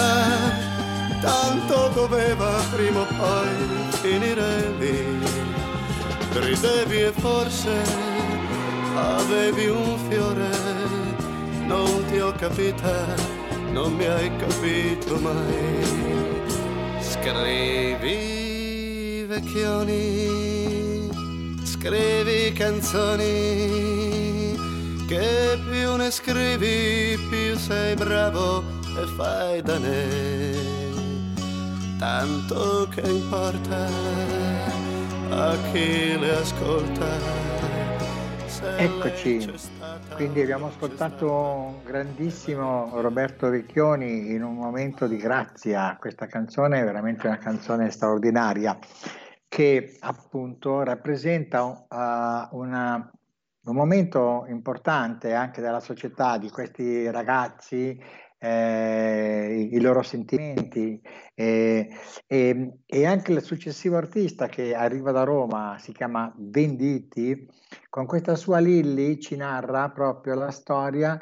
[1.20, 5.18] tanto doveva prima o poi finire lì.
[6.30, 7.82] Ridevi e forse
[8.94, 10.50] avevi un fiore,
[11.66, 13.37] non ti ho capita
[13.72, 16.06] non mi hai capito mai.
[17.00, 18.46] Scrivi
[19.26, 21.10] vecchioni,
[21.64, 23.26] scrivi canzoni,
[25.06, 28.62] che più ne scrivi più sei bravo
[29.00, 30.56] e fai da ne.
[31.98, 33.86] Tanto che importa
[35.30, 37.67] a chi le ascolta.
[38.80, 39.44] Eccoci,
[40.14, 45.96] quindi abbiamo ascoltato un grandissimo Roberto Vecchioni in un momento di grazia.
[45.98, 48.78] Questa canzone è veramente una canzone straordinaria
[49.48, 53.10] che appunto rappresenta uh, una,
[53.64, 58.00] un momento importante anche della società di questi ragazzi
[58.38, 61.00] eh, i loro sentimenti
[61.34, 61.88] eh,
[62.26, 67.48] e, e, anche il successivo artista che arriva da Roma si chiama Venditti
[67.98, 71.20] con questa sua Lilli ci narra proprio la storia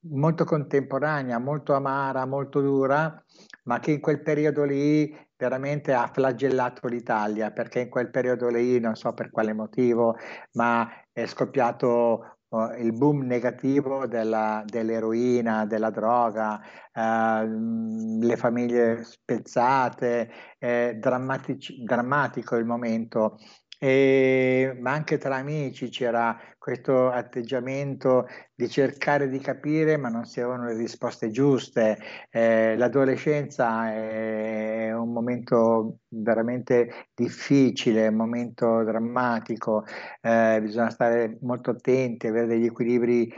[0.00, 3.24] molto contemporanea, molto amara, molto dura,
[3.62, 8.78] ma che in quel periodo lì veramente ha flagellato l'Italia, perché in quel periodo lì,
[8.80, 10.14] non so per quale motivo,
[10.52, 12.36] ma è scoppiato
[12.78, 16.60] il boom negativo della, dell'eroina, della droga,
[16.92, 23.38] eh, le famiglie spezzate, eh, drammatico il momento
[23.82, 30.38] e, ma anche tra amici c'era questo atteggiamento di cercare di capire, ma non si
[30.40, 31.98] avevano le risposte giuste.
[32.28, 39.86] Eh, l'adolescenza è un momento veramente difficile, un momento drammatico,
[40.20, 43.32] eh, bisogna stare molto attenti, avere degli equilibri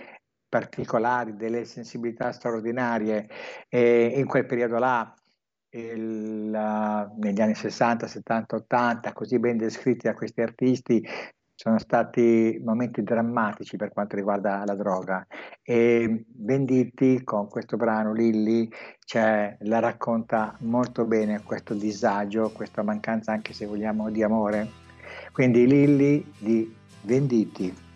[0.48, 3.28] particolari, delle sensibilità straordinarie
[3.68, 5.14] e in quel periodo là
[5.72, 11.06] il, negli anni 60, 70, 80, così ben descritti da questi artisti,
[11.54, 15.24] sono stati momenti drammatici per quanto riguarda la droga
[15.62, 18.68] e Venditti con questo brano Lilli
[19.04, 24.70] cioè, la racconta molto bene questo disagio, questa mancanza anche se vogliamo di amore,
[25.32, 27.91] Quindi Lilli di Venditti.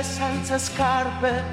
[0.00, 1.44] E senza scarpe.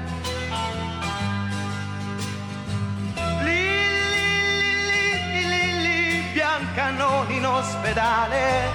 [3.44, 3.66] Lì,
[5.50, 8.70] lì, lì, bianca non in ospedale.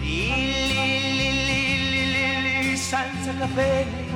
[0.00, 0.26] Lì,
[0.72, 1.60] lì, lì, lì,
[1.92, 4.06] lì, lì, lì, senza capelli.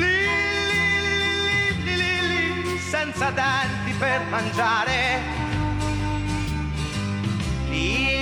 [0.00, 0.16] Lì,
[0.70, 0.82] lì,
[1.84, 5.40] lì, lì, lì, senza denti per mangiare.
[7.68, 8.21] Lì,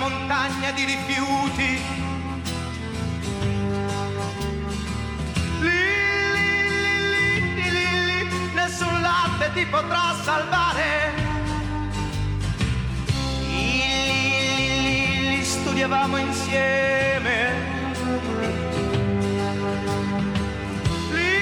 [0.00, 1.72] montagna di rifiuti.
[5.60, 5.84] Lì,
[6.34, 8.18] lì, lì, lì, lì,
[8.54, 11.12] nessun latte ti potrà salvare.
[13.46, 13.82] Lì,
[14.86, 17.36] lì, lì, studiavamo insieme.
[21.12, 21.32] Lì,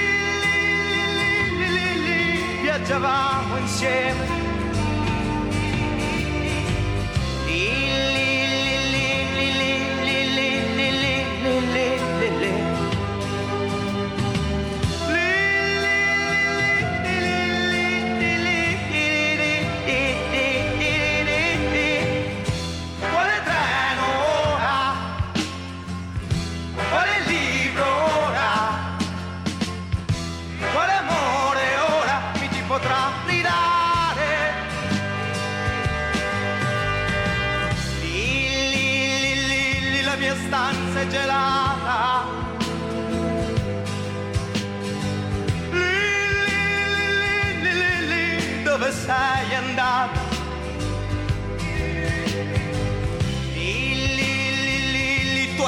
[0.43, 4.38] lì, lì, lì, lì, viaggiavamo insieme.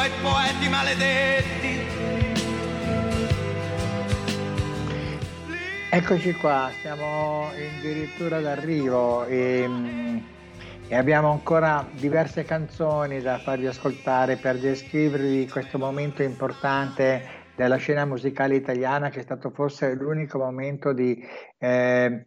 [0.01, 1.79] Lì, lì, i tuoi poeti maledetti.
[5.93, 10.17] Eccoci qua, siamo addirittura d'arrivo e, mm,
[10.87, 18.05] e abbiamo ancora diverse canzoni da farvi ascoltare per descrivervi questo momento importante della scena
[18.05, 21.21] musicale italiana che è stato forse l'unico momento di,
[21.59, 22.25] eh,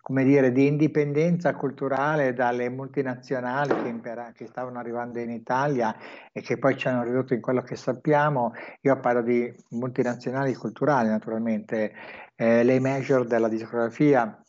[0.00, 5.94] come dire, di indipendenza culturale dalle multinazionali che, impera- che stavano arrivando in Italia
[6.32, 8.52] e che poi ci hanno ridotto in quello che sappiamo.
[8.82, 11.92] Io parlo di multinazionali culturali naturalmente,
[12.36, 14.42] eh, le major della discografia.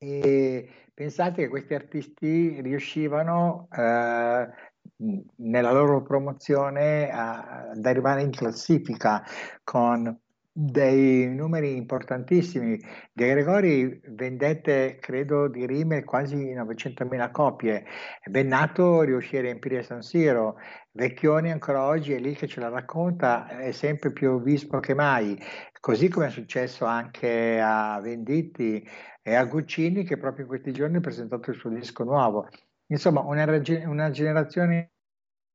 [0.00, 4.48] E pensate che questi artisti riuscivano eh,
[5.36, 9.24] nella loro promozione ad arrivare in classifica
[9.64, 10.16] con
[10.60, 12.76] dei numeri importantissimi.
[13.12, 17.84] De Gregori vendette, credo, di rime quasi 900.000 copie.
[18.28, 20.56] Bennato riuscì a riempire San Siro.
[20.90, 25.40] Vecchioni ancora oggi è lì che ce la racconta, è sempre più vispo che mai.
[25.78, 28.84] Così come è successo anche a Venditti
[29.22, 32.48] e a Guccini che proprio in questi giorni ha presentato il suo disco nuovo.
[32.88, 33.44] Insomma, una,
[33.86, 34.90] una generazione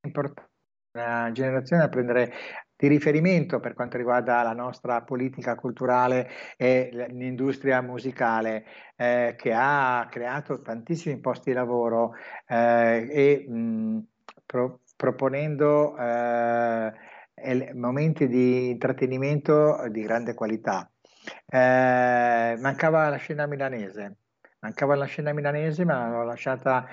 [0.05, 0.51] importante,
[0.93, 2.33] una generazione da prendere
[2.75, 8.65] di riferimento per quanto riguarda la nostra politica culturale e l'industria musicale
[8.95, 12.13] eh, che ha creato tantissimi posti di lavoro
[12.47, 13.99] eh, e mh,
[14.45, 16.93] pro- proponendo eh,
[17.73, 20.89] momenti di intrattenimento di grande qualità.
[21.45, 24.17] Eh, mancava la scena milanese,
[24.59, 26.87] mancava la scena milanese, ma l'ho lasciata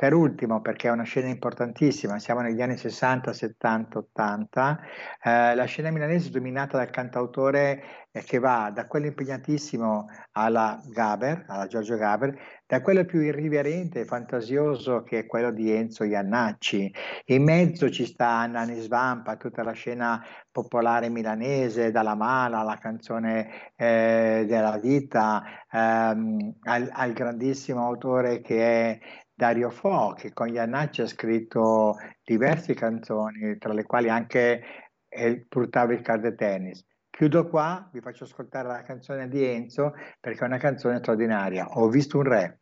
[0.00, 4.80] Per ultimo, perché è una scena importantissima, siamo negli anni 60, 70, 80,
[5.22, 10.80] eh, la scena milanese è dominata dal cantautore eh, che va da quello impegnatissimo alla
[10.86, 12.34] Gaber, alla Giorgio Gaber,
[12.66, 16.90] da quello più irriverente e fantasioso che è quello di Enzo Iannacci.
[17.26, 23.72] In mezzo ci sta Nani Svampa, tutta la scena popolare milanese, dalla mala alla canzone
[23.76, 28.98] eh, della vita, ehm, al, al grandissimo autore che è
[29.40, 34.62] Dario Fo, che con Iannacci ha scritto diverse canzoni, tra le quali anche
[35.08, 36.84] il Purtavo il Card Tennis.
[37.08, 41.66] Chiudo qua, vi faccio ascoltare la canzone di Enzo perché è una canzone straordinaria.
[41.70, 42.59] Ho visto un re.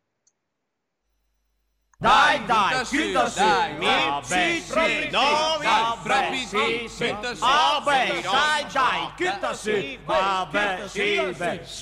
[2.01, 3.43] Dai, dai, chiuda su.
[3.77, 3.89] Mi,
[4.23, 7.17] sì, sì, no, vabbè, sì, sì.
[7.41, 9.99] Vabbè, dai, dai, chiuda su.
[10.05, 11.17] Vabbè, sì,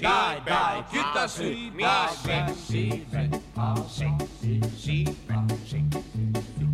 [0.01, 1.71] dai, dai, chiuda su.
[1.71, 3.07] Vabbè, sì,
[4.75, 5.17] sì,
[5.67, 5.97] sì.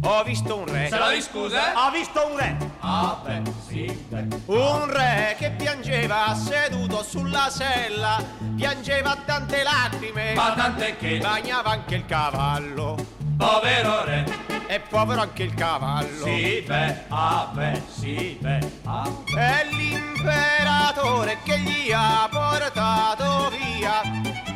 [0.05, 0.89] Ho visto un re.
[0.89, 1.87] Se la scusa?
[1.87, 2.57] Ho visto un re.
[2.79, 4.27] Ah, beh, sì, beh.
[4.47, 8.23] Un re che piangeva seduto sulla sella,
[8.55, 10.33] piangeva tante lacrime.
[10.35, 14.25] Ma tante che bagnava anche il cavallo povero re.
[14.67, 16.25] E povero anche il cavallo.
[16.25, 19.11] Sì, beh, ah, beh, sì, beh, ah.
[19.37, 24.01] È l'imperatore che gli ha portato via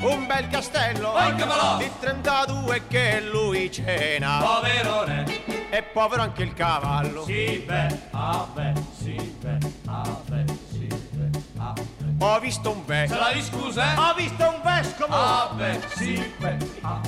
[0.01, 4.39] un bel castello oh, di 32 che lui cena.
[4.39, 5.45] Povero re.
[5.68, 7.24] E povero anche il cavallo.
[7.24, 12.24] Sì, beh, ah, beh, sì, beh, ah, beh, sì, beh, ah, beh.
[12.24, 13.22] Ho visto un vescovo.
[13.22, 14.11] Se la scusa?
[14.11, 15.14] Ho visto un vescovo.
[15.14, 17.01] Ah, beh, sì, beh, ah,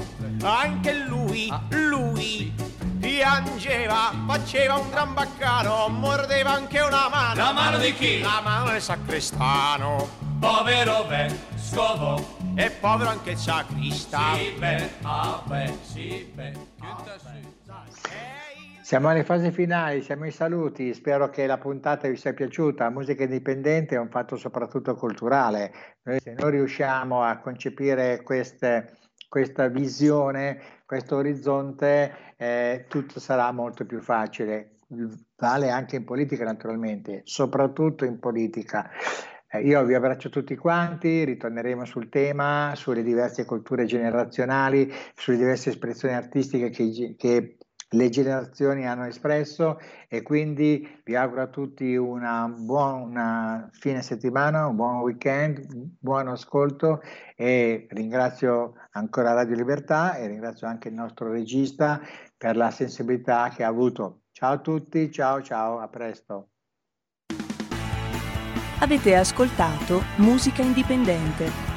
[0.42, 2.52] anche lui, ah, lui
[2.98, 7.42] piangeva, faceva un gran baccano, mordeva anche una mano.
[7.42, 8.20] La mano di chi?
[8.20, 10.08] La mano del sacrestano.
[10.38, 12.36] Povero vescovo.
[12.54, 14.34] E povero anche il sacrista.
[14.34, 16.52] Sì, beh, ah, beh, sì, beh.
[16.80, 17.04] Ah,
[18.88, 22.88] siamo alle fasi finali, siamo ai saluti, spero che la puntata vi sia piaciuta.
[22.88, 25.98] Musica indipendente è un fatto soprattutto culturale.
[26.04, 28.96] Noi, se non riusciamo a concepire queste
[29.28, 34.76] questa visione, questo orizzonte, eh, tutto sarà molto più facile.
[35.36, 38.90] Vale anche in politica naturalmente, soprattutto in politica.
[39.50, 45.70] Eh, io vi abbraccio tutti quanti, ritorneremo sul tema, sulle diverse culture generazionali, sulle diverse
[45.70, 47.58] espressioni artistiche che, che
[47.90, 49.78] le generazioni hanno espresso
[50.08, 55.66] e quindi vi auguro a tutti una buona fine settimana, un buon weekend,
[55.98, 57.00] buon ascolto
[57.34, 62.00] e ringrazio ancora Radio Libertà e ringrazio anche il nostro regista
[62.36, 64.22] per la sensibilità che ha avuto.
[64.32, 66.50] Ciao a tutti, ciao ciao, a presto.
[68.80, 71.67] Avete ascoltato Musica Indipendente